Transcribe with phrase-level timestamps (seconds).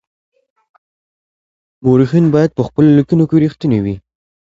[1.83, 3.95] مورخین باید په خپلو لیکنو کي رښتیني وي.